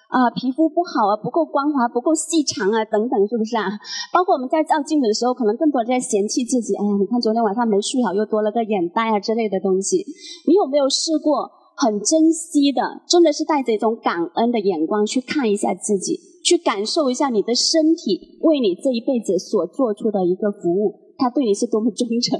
[0.08, 3.68] 啊，皮肤不好啊，不够光滑，不够细长啊，等等，是不是啊？
[4.12, 6.74] 包括我们在照镜子的时候，可能更多在嫌弃自己。
[6.74, 10.06] 哎呀，你看昨天晚上没睡好，又多了个眼袋啊之类的东西。
[10.46, 11.52] 你有没有试过？
[11.80, 22.38] 很珍惜的，真的是带着一种感恩的眼光去看一下自己，去感受一下你的身体为你这一辈子所做出的一个服务，他对你是多么忠诚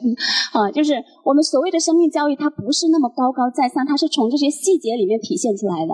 [0.54, 0.70] 啊！
[0.70, 0.94] 就是
[1.26, 5.92] 我们所谓的生命教育，它不是那么高高在上，它是从这些细节里面体现出来的。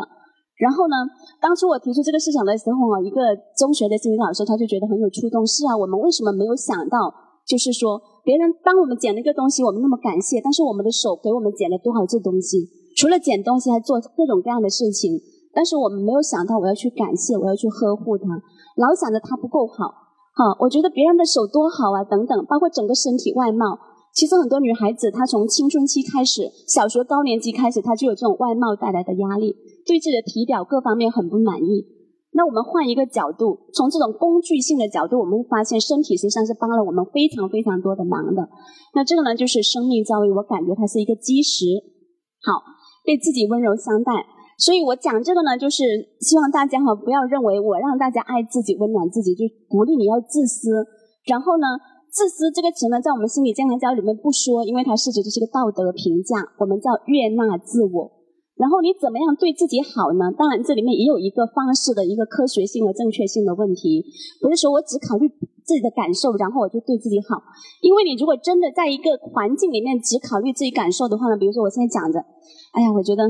[0.60, 0.94] 然后呢，
[1.40, 5.44] 当初我提出这个思想的时候啊，一个中学的心理老师他就觉得很有触动。
[5.48, 7.08] 是啊，我们为什么没有想到，
[7.48, 12.68] 就是说别人帮我们捡了一个东西，我们那么感谢，但是我们的手给我们捡了多少这东西？
[12.94, 15.18] 除了捡东西，还做各种各样的事情，
[15.56, 18.28] 但是我们没有想到我要去感谢，我要去呵护他，
[18.76, 20.03] 老想着他不够好，
[20.34, 23.78] 好，我觉得别人的手多好啊，等等，包括整个身体外貌，
[24.12, 29.54] 其实很多女孩子她从青春期开始，小学高年级开始，她就有这种外貌带来的压力，
[29.86, 31.86] 对自己的体表各方面很不满意。
[32.32, 38.48] 那我们换一个角度，从这种工具性的角度，我们会发现身体实际上是帮了我们非常非常多的忙的。
[38.94, 41.66] 那这个呢，就是生命教育，我感觉它是一个基石。
[42.42, 42.74] 好。
[43.04, 44.12] 对自己温柔相待，
[44.58, 45.82] 所以我讲这个呢，就是
[46.20, 50.70] 希望大家哈不要认为我让大家爱自己、温暖自己，就鼓励你要自私。
[51.26, 51.66] 然后呢，
[52.10, 58.12] 自私这个词呢，在我们心理健康教育里面不说，因为它是指的是一个道德评价，我们叫悦纳自我。
[58.56, 60.30] 然后你怎么样对自己好呢？
[60.38, 64.04] 当然，这里面也有一个方式的一个科学性和正确性的问题，
[64.40, 65.26] 不是说我只考虑。
[65.64, 67.40] 自己的感受，然后我就对自己好。
[67.80, 72.20] 因为你如果真的在一个环境里面只考虑自己感受的话呢，比如说我现在讲着，
[72.76, 73.24] 哎呀，我觉得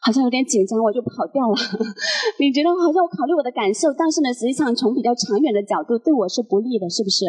[0.00, 1.54] 好像有点紧张，我就跑掉了。
[2.40, 7.26] 你觉得好像我考虑我的感受，但是呢，实际上从比较长远的角度对我是不利的，是不是？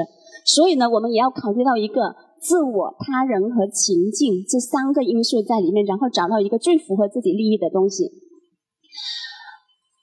[0.48, 8.08] 所以呢，我们也要考虑到一个自我、他人和情境这三个因素在里面，然后找到一个最符合自己利益的东西。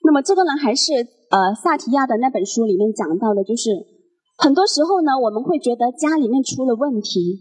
[0.05, 0.93] 那么这个呢，还是
[1.31, 3.92] 呃萨提亚的那本书里面讲到的，就是。
[4.37, 7.39] 很多时候呢，我们会觉得家里面出了问题，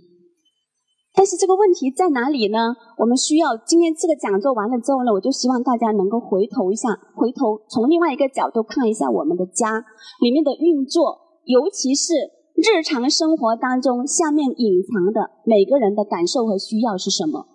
[1.15, 2.77] 但是这个问题在哪里呢？
[2.99, 9.85] 我们需要今天这个讲座完了之后呢，我就希望大家能够回头一下，回头从另外一个角度看一下我们的家
[10.21, 12.15] 里面的运作，尤其是
[12.55, 17.47] 日常生活当中下面隐藏的每个人的感受和需要是什么。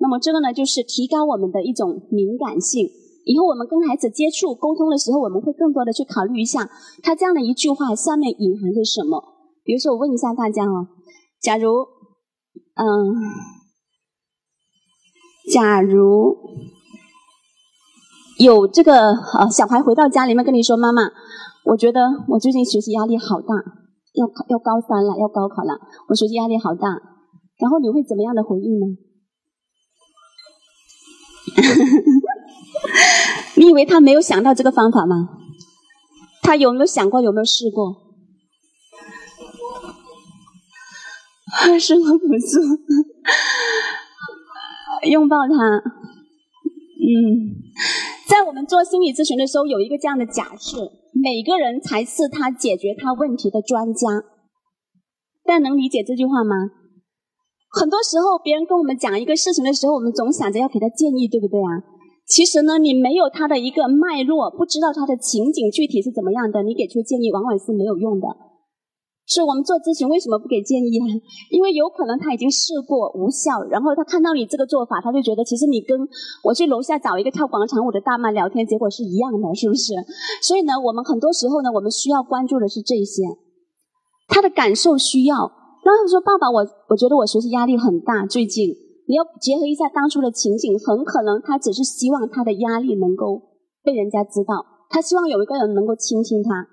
[0.00, 2.88] 那么这个呢，就是提高我们的一种敏感性。
[3.28, 6.70] 以后我们跟孩子接触沟通的时候，我们会更多的去考虑一下，
[7.02, 9.22] 他这样的一句话下面隐含着什么。
[9.62, 10.88] 比如说，我问一下大家哦，
[11.38, 11.68] 假如，
[12.74, 12.86] 嗯，
[15.52, 16.38] 假如
[18.38, 21.02] 有这个呃小孩回到家里面跟你说：“妈妈，
[21.66, 23.54] 我觉得我最近学习压力好大，
[24.14, 26.88] 要要高三了，要高考了，我学习压力好大。”
[27.60, 28.86] 然后你会怎么样的回应呢？
[33.58, 35.28] 你以为他没有想到这个方法吗？
[36.42, 37.20] 他有没有想过？
[37.20, 37.96] 有没有试过？
[41.80, 42.60] 生活不住，
[45.10, 45.82] 拥抱他。
[47.00, 47.56] 嗯，
[48.28, 54.22] 在我们做心理咨询的时候，有一个这样的假设：每个人才是他解决他问题的专家。
[55.44, 56.54] 大家能理解这句话吗？
[57.70, 61.97] 很多时候，别人跟我们讲一个事情的时候，我们总想着要给他建议，对不对啊？
[62.28, 68.28] 其实呢，你没有他的一个脉络，不知道他的情景具体是怎么样的，你给出建议往往是没有用的。
[69.26, 71.04] 是我们做咨询为什么不给建议呢？
[71.52, 76.00] 因为有可能他已经试过无效，然后他看到你这个做法，他就觉得其实你跟
[76.44, 79.92] 我去楼下找一个跳广场舞的大妈聊天，结果是一样的，是不是？
[80.40, 83.24] 所以呢，我们很多时候呢，我们需要关注的是这些，
[84.28, 85.36] 他的感受需要。
[85.84, 88.74] 然后他说：“爸爸，我我觉得我学习压力很大，最近。”
[89.08, 93.40] 你要结合一下当初的情景，很可能他只是希望他的压力能够
[93.82, 96.68] 被人家知道，他希望有一个人能够倾听他。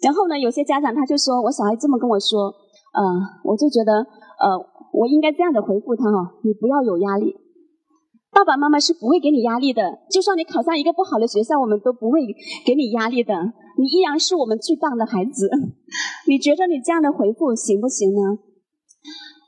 [0.00, 2.48] 然后呢，有些家长他就说：“我小孩这么跟我说，
[2.96, 3.04] 呃，
[3.44, 4.56] 我就觉得，呃，
[4.96, 7.36] 我应该这样的回复他哈，你不要有压力。
[8.32, 12.22] 爸爸妈妈是不会给你压力的，就算你考上一个不好的学校，我们都不会
[12.64, 13.34] 给你压力的，
[13.76, 15.50] 你依然是我们最棒的孩子。
[16.26, 18.38] 你觉得你这样的回复行不行呢？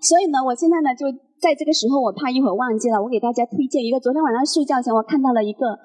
[0.02, 1.06] 所以呢，我现在呢，就
[1.42, 5.76] 在这个时候，我怕一会儿忘记了，我给大家推荐一个，昨天晚上睡觉前我看到了一个。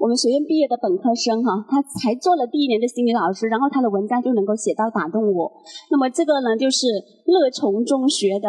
[0.00, 5.52] 我们学院毕业的本科生哈，他才做了第一年的心理老师，然后他的文章就能够写到打动我。
[5.90, 6.86] 那么这个呢，就是
[7.26, 8.48] 乐从中学的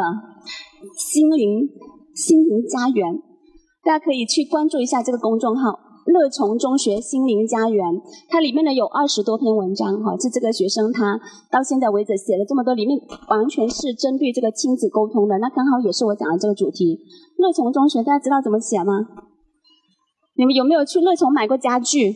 [0.96, 1.68] 心灵
[2.16, 3.20] 心灵家园，
[3.84, 5.78] 大家可以去关注一下这个公众号
[6.12, 8.02] “乐从中学心灵家园”。
[8.30, 11.20] 它里面呢有二十多篇文章哈，是这个学生他
[11.50, 15.40] 到现在为止写了这么多，里面完全是针对这个亲子沟通的。
[15.40, 17.00] 那刚好也是我讲的这个主题。
[17.38, 19.08] 乐从中学，大家知道怎么写吗？
[20.36, 22.16] 你们有没有去乐从买过家具？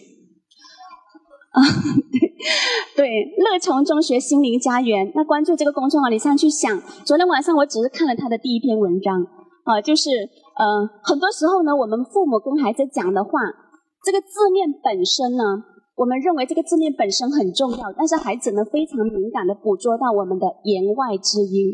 [1.51, 1.61] 啊，
[2.95, 5.11] 对，乐从中学心灵家园。
[5.15, 6.79] 那关注这个公众号，你上去想。
[7.05, 9.25] 昨天晚上我只是看了他的第一篇文章，
[9.63, 10.09] 啊，就是
[10.57, 13.31] 呃，很多时候呢，我们父母跟孩子讲的话，
[14.05, 15.65] 这个字面本身呢，
[15.97, 21.73] 我们认为这个字面本身很重要，但是孩子呢，非常敏感的捕捉到我们的言外之音。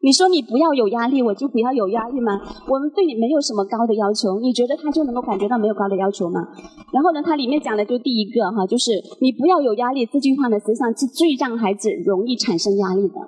[0.00, 2.38] 你说你不要有压力，我就不要有压力吗？
[2.68, 6.46] 我们对你没有什么高的要求，你觉得他就能够感觉到没有高的要求吗？
[6.92, 13.18] 然后呢，它里面讲的就第一个哈，就是你不要有压力这句话呢，实际上是最让孩子容易产生压力的。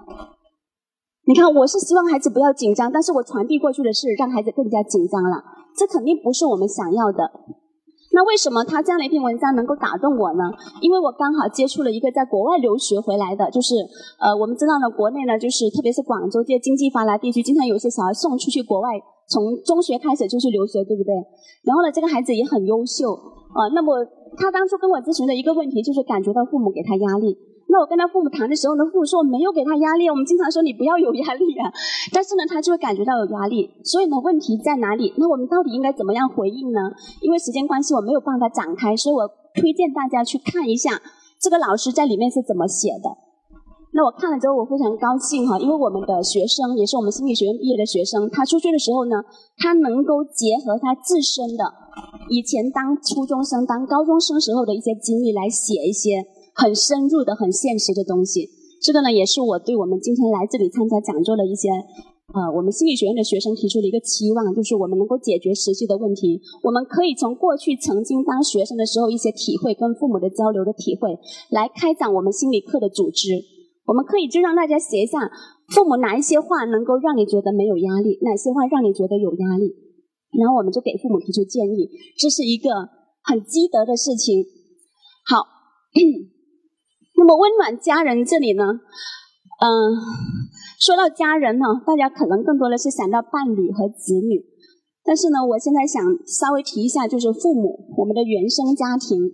[1.27, 5.43] 你看，我是希望孩子不要紧张，但是我传递过去的是让孩子更加紧张了，
[5.77, 7.33] 这肯定不是我们想要的。
[8.16, 10.48] 那为什么他这样的一篇文章能够打动我呢？
[10.81, 13.76] 因为我刚好接触了一个在国外留学回来的，就是
[14.18, 18.96] 呃，我们知道呢，国内呢，就是特别是广州这些经济发达地区，经常有一些小孩送出去国外，
[19.29, 21.12] 从中学开始就去留学，对不对？
[21.62, 23.12] 然后呢，这个孩子也很优秀
[23.52, 23.68] 啊。
[23.74, 24.02] 那么
[24.38, 27.37] 他当初跟我咨询的一个问题，就是感觉到父母给他压力。
[27.68, 31.66] 那我跟他父母谈的时候呢，父母说我没有给他压力，我们经常说你不要有压力啊，
[32.12, 33.68] 但是呢，他就会感觉到有压力。
[33.83, 35.12] 所以呢，问题在哪里？
[35.18, 36.79] 那我们到底应该怎么样回应呢？
[37.20, 41.02] 因为时间关系，我没有办法展开，所以我推荐大家去看一下
[41.40, 43.11] 这个老师在里面是怎么写的。
[43.92, 49.16] 那我看了之后，我非常高兴哈，因为我们的学生也是我们心理学院毕业的学生，他出去的时候呢，
[49.59, 51.64] 他能够结合他自身的
[52.31, 56.24] 以前当初中生、当高中生时候的一些经历来写一些。
[56.57, 58.49] 很深入的、很现实的东西，
[58.81, 61.69] 这个呢，也是我对我们今天来这里参加讲座的一些，
[62.33, 66.40] 呃，我们心理学院的学生提出的一个期望，就是我们能够解决实际的问题。
[66.64, 71.19] 我们可以从过去曾经当学生的时候一些体会，跟父母的交流的体会，
[71.51, 73.37] 来开展我们心理课的组织。
[73.85, 75.31] 我们可以就让大家写一下，
[75.69, 79.77] 父母哪一些话能够让你觉得没有压力，哪些话让你觉得有压力，
[80.33, 82.71] 然后我们就给父母提出建议，这是一个
[83.23, 84.42] 很积德的事情。
[85.29, 85.45] 好。
[87.16, 88.62] 那么温暖家人这里呢，
[89.61, 89.68] 嗯，
[90.79, 94.44] 说到家人呢，大家可能更多的是想到伴侣和子女，
[95.02, 99.33] 但是呢，我现在想稍微提一下，就是父母，我们的原生家庭。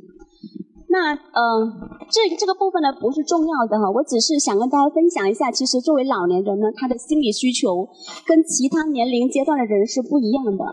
[0.93, 1.73] 那嗯，
[2.11, 7.89] 这这个部分呢不是重要的哈，我只是想跟大家分享一下，其实作为老年人呢，他的心理需求
[8.27, 10.65] 跟其他年龄阶段的人是不一样的。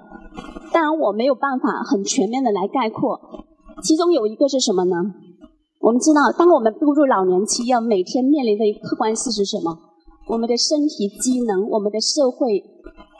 [0.74, 3.20] 当然，我没有办法很全面的来概括，
[3.82, 4.98] 其中有一个是什么呢？
[5.80, 9.80] 我们知道，当我们步入老年期，要每天面临的一个客观事实是什么？
[10.28, 12.62] 我们的身体机能，我们的社会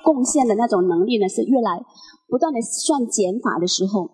[0.04, 1.80] 贡献的那种能力呢，是越来
[2.28, 4.12] 不断的算减法的时候。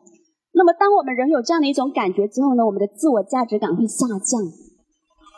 [0.54, 4.40] 那么，当我们人有这样的一种感觉之后呢，我们的自我价值感会下降。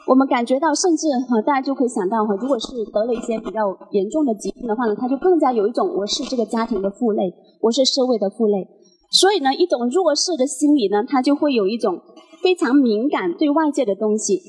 [0.08, 8.68] 我们感觉到，甚至哈，大家就可以想到哈，如果是得了一些比较严重的疾病的话呢，他就更加有一种我是这个家庭的负累，我是社会的负累。
[9.10, 12.02] 所以呢，一种弱势的心理呢，他就会有一种。
[12.48, 14.40] 非常敏感，对外界的东西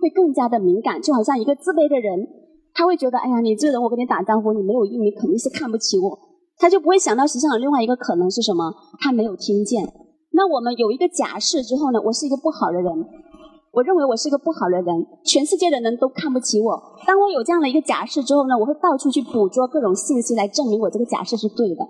[0.00, 2.26] 会更加的敏感，就好像一个自卑的人，
[2.74, 6.18] 他会觉得，哎呀，你这个人我跟你打招呼，你没有应，你肯定是看不起我，
[6.58, 9.86] 他就不会想到实际上有另外一个可能是什么，他没有听见。
[10.32, 12.90] 那我们有一个假设之后呢，我是一个不好的人，
[13.70, 16.74] 我认为我是一个不好的人，全世界的人都看不起我。
[17.06, 21.86] 当我有这样的一个假设之后呢，我会到处去捕捉各种信息来证明我这个假设是对的。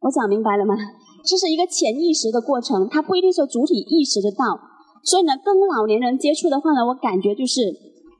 [0.00, 0.72] 我讲明白了吗？
[1.28, 4.72] 这是一个潜意识的过程，它不一定说主体意识得到。
[5.04, 7.60] 所以呢，跟老年人接触的话呢，我感觉就是，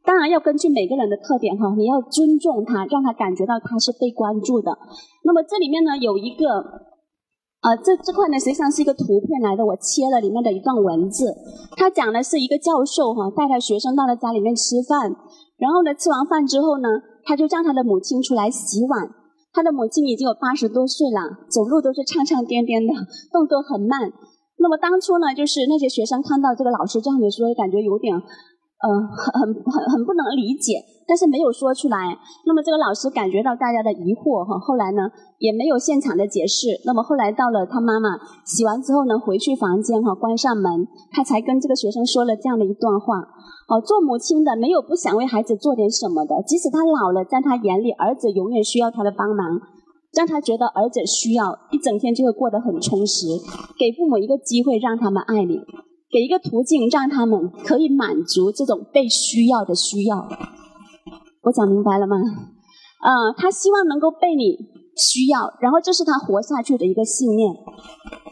[0.05, 4.77] 当然要根据每个人的特点哈，你要尊重他，让他感觉到他是被关注的。
[5.25, 6.45] 那么这里面呢有一个，
[7.63, 11.35] 呃，这这块呢实际上是一个图片来的，我切了里面的一段文字。
[11.77, 15.17] 他讲的是一个教授哈，带他学生到了家里面吃饭，
[15.57, 16.89] 然后呢吃完饭之后呢，
[17.25, 19.09] 他就叫他的母亲出来洗碗。
[19.55, 22.93] 他的母亲已经有八十多岁了，走路都是颤颤颠颠的，
[23.33, 24.13] 动作很慢。
[24.65, 28.17] 那么当初呢，就是那些学生看到这个老师这样子说，感觉有点。
[28.85, 30.77] 嗯，很很很很不能理解，
[31.09, 31.97] 但是没有说出来。
[32.45, 35.09] 那么这个老师感觉到大家的疑惑哈，后来呢
[35.39, 36.69] 也没有现场的解释。
[36.85, 43.25] 那么后来到了他妈妈洗完之后呢，回去房间哈，关上门，他才跟这个学生说了这样的一段话。
[43.73, 49.57] 哦，做母亲的没有不想为孩子做点什么的，即使他老了，在他眼里儿子永远需要他的帮忙，
[50.15, 53.27] 让他觉得儿子需要，一整天就会过得很充实。
[53.79, 55.61] 给父母一个机会，让他们爱你。
[56.11, 60.29] 给一个途径，让他们可以满足这种被需要的需要。
[61.43, 62.17] 我讲明白了吗？
[63.03, 64.57] 呃，他希望能够被你
[64.97, 67.53] 需要，然后这是他活下去的一个信念。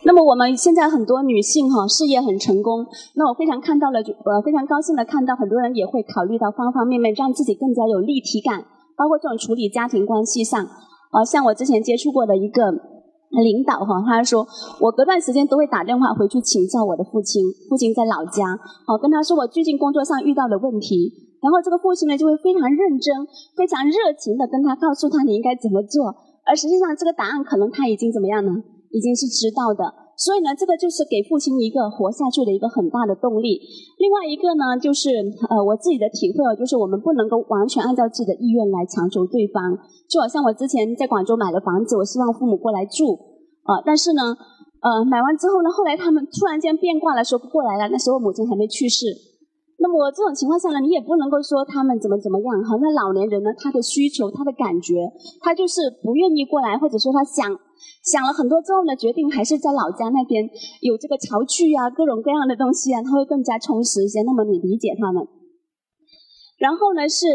[0.05, 8.65] 那么我们现在很多女性哈，事业很成功，那我非常看到了，就呃非常高兴的看到很多人也会考虑到方方面面，让自己更加有立体感，
[8.97, 10.65] 包括这种处理家庭关系上，
[11.13, 12.91] 啊，像我之前接触过的一个。
[13.33, 14.47] 领导哈，他说
[14.79, 18.45] 我隔段时间都会打电话回去请教我的父亲，父亲在老家，
[18.85, 21.09] 哦，跟他说我最近工作上遇到的问题，
[21.41, 23.09] 然后这个父亲呢就会非常认真、
[23.57, 28.53] 非常热情的跟他告诉他你应该怎么做，而实际上这个答案可能他已经怎么样呢？
[28.91, 30.02] 已经是知道的。
[30.23, 33.59] 所以呢，这个就是给父亲一个活下去的一个很大的动力。
[33.99, 35.11] 另外一个呢，就是
[35.51, 39.75] 呃，我自己的体会，就是我们不能够完全按照自己的意愿来强求对方。
[40.07, 43.19] 就好像我之前在广州买了房子，我希望父母过来住，
[43.67, 44.31] 啊，但是呢，
[44.79, 47.89] 呃，买完之后呢，后来他们突然间变卦了，说不过来了。
[47.91, 49.07] 那时候母亲还没去世。
[49.83, 52.79] 那么这种情况下呢，你也不能够说他们怎么怎么样哈。
[52.81, 55.11] 那老年人呢，他的需求、他的感觉，
[55.43, 57.59] 他就是不愿意过来，或者说他想。
[58.05, 60.49] 想了很多之后呢，决定还是在老家那边
[60.81, 64.23] 有这个潮趣啊，各种各样的东西啊，他会更加充实一些。
[64.23, 65.23] 那么你理解他们。
[66.59, 67.27] 然后呢，是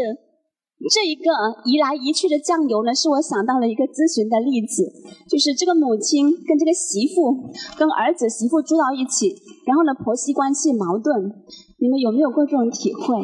[0.92, 1.28] 这一个
[1.64, 4.84] 移来移去的酱油呢，是我想到了一个咨询的例子，
[5.28, 9.34] 就是这个母亲跟这个媳妇跟儿子媳妇住到一起，
[9.66, 11.32] 然后呢婆媳关系矛盾，
[11.80, 13.16] 你们有没有过这种体会？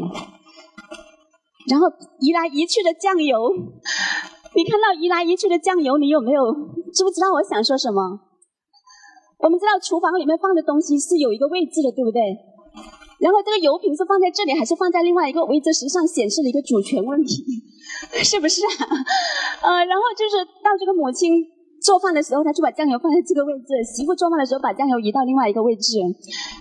[1.71, 1.87] 然后
[2.21, 3.39] 移来移去的酱油。
[4.55, 6.41] 你看到移来移去的酱油，你有没有
[6.95, 8.01] 知不知道我想说什么？
[9.43, 12.23] 我们知道厨房里面放的东西是有一个位置的，对不对？
[13.19, 15.73] 然后这个油瓶是放在这里，还是放在另外一个位置？
[15.73, 17.43] 实际上显示了一个主权问题，
[18.23, 18.87] 是不是啊？
[19.63, 21.43] 呃，然后就是到这个母亲
[21.83, 25.99] 做饭的时候，她就把酱油放在这个位置；媳妇做饭的时候，把酱油移到另外一个位置。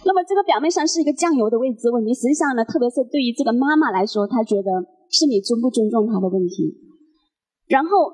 [0.05, 4.69] 那么这个表面上是一个酱油的位置问题，实际上呢，特别是对于这个妈妈来说，她觉得
[5.09, 6.73] 是你尊不尊重她的问题。
[7.67, 8.11] 然后，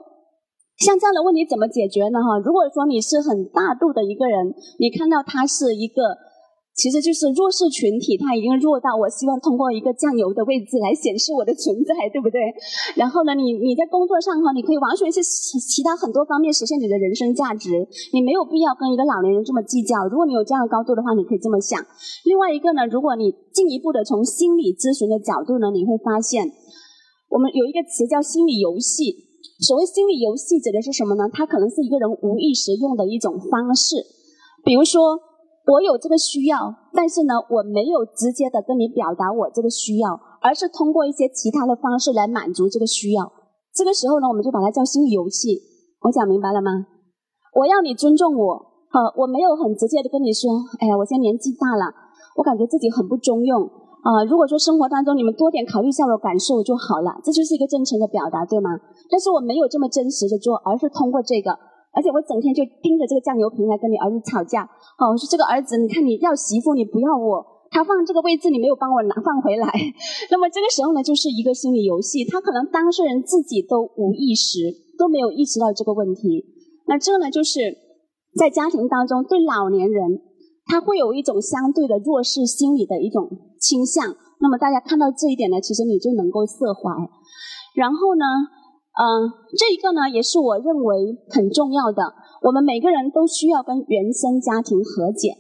[0.78, 2.20] 像这样的问题怎么解决呢？
[2.24, 6.16] 哈，如果说你是很大度的一个人，你看到他是一个，
[6.74, 12.40] 其实就是弱势群体，他已经弱到我希望通过一个酱油的位置来显示我的存在，对不对？
[12.96, 17.68] 然后呢，你你在工作上哈，你可以完全是其他很多方面实现你的人生价值，
[18.14, 20.08] 你没有必要跟一个老年人这么计较。
[20.08, 21.84] 如果你有这样的高度的话，你可以这么想。
[22.24, 26.48] 另外一个呢，如果你进一步的从心理咨询的角度呢，你会发现，
[27.28, 29.28] 我们有一个词叫心理游戏。
[29.60, 31.28] 所谓心理游戏指的是什么呢？
[31.32, 33.98] 它可能是一个人无意识用的一种方式。
[34.64, 35.20] 比如说，
[35.68, 43.32] 我有这个需要，但是呢，我没有直接的跟你表达我这个需要，而是通过一些其他的方式来满足这个需要。
[43.76, 45.60] 这个时候呢，我们就把它叫心理游戏。
[46.02, 46.72] 我讲明白了吗？
[47.56, 48.54] 我要你尊重我，
[48.92, 50.50] 呃，我没有很直接的跟你说，
[50.80, 51.92] 哎呀，我现在年纪大了，
[52.38, 53.70] 我感觉自己很不中用。
[54.00, 58.72] 啊，如果说生活当中你们多点考虑一下我的感受就好了，这就是一个真诚的表达，对吗？
[59.12, 61.52] 但是我没有这么真实的做，而是通过这个，
[61.92, 64.64] 而且我整天就盯着这个酱油瓶来跟你儿子吵架。
[64.96, 69.68] 好，我说这个儿子，你看你要媳妇，你不要我，他放这个位置你没有帮我拿放回来。
[70.32, 76.46] 那么这个时候呢，就是一个心理游戏，他可能当事人自己都无意识，都没有意识到这个问题。
[76.88, 77.76] 那这呢，就是
[78.34, 80.29] 在家庭当中对老年人。
[80.70, 83.28] 他会有一种相对的弱势心理的一种
[83.60, 86.94] 倾向，那么大家看到这一点呢，其实你就能够释怀。
[87.76, 88.26] 然后呢，
[88.94, 92.14] 嗯，这一个呢也是我认为很重要的，
[92.44, 95.36] 我们每个人都需要跟原生家庭和解。